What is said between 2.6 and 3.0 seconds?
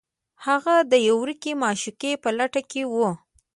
کې و